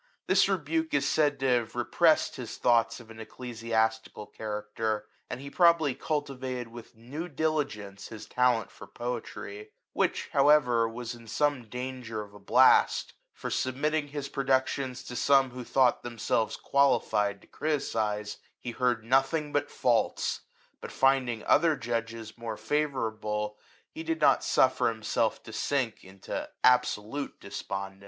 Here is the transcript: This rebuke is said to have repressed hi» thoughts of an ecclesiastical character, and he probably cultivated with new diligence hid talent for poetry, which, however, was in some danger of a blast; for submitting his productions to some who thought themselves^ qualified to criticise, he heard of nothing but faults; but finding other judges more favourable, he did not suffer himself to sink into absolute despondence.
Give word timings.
This 0.25 0.49
rebuke 0.49 0.95
is 0.95 1.07
said 1.07 1.39
to 1.41 1.45
have 1.45 1.75
repressed 1.75 2.35
hi» 2.37 2.45
thoughts 2.45 2.99
of 2.99 3.11
an 3.11 3.19
ecclesiastical 3.19 4.25
character, 4.25 5.05
and 5.29 5.39
he 5.39 5.51
probably 5.51 5.93
cultivated 5.93 6.69
with 6.69 6.95
new 6.95 7.27
diligence 7.29 8.07
hid 8.07 8.27
talent 8.27 8.71
for 8.71 8.87
poetry, 8.87 9.69
which, 9.93 10.29
however, 10.33 10.89
was 10.89 11.13
in 11.13 11.27
some 11.27 11.65
danger 11.69 12.23
of 12.23 12.33
a 12.33 12.39
blast; 12.39 13.13
for 13.31 13.51
submitting 13.51 14.07
his 14.07 14.27
productions 14.27 15.03
to 15.03 15.15
some 15.15 15.51
who 15.51 15.63
thought 15.63 16.01
themselves^ 16.03 16.59
qualified 16.59 17.39
to 17.41 17.45
criticise, 17.45 18.37
he 18.59 18.71
heard 18.71 19.01
of 19.01 19.03
nothing 19.03 19.53
but 19.53 19.69
faults; 19.69 20.41
but 20.81 20.91
finding 20.91 21.43
other 21.43 21.75
judges 21.75 22.39
more 22.39 22.57
favourable, 22.57 23.55
he 23.91 24.01
did 24.01 24.19
not 24.19 24.43
suffer 24.43 24.87
himself 24.87 25.43
to 25.43 25.53
sink 25.53 26.03
into 26.03 26.49
absolute 26.63 27.39
despondence. 27.39 27.99